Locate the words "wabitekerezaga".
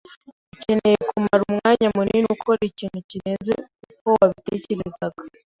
4.19-5.23